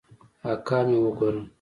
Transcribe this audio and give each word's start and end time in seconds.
اکا 0.51 0.77
مې 0.87 0.97
وګوره. 1.03 1.41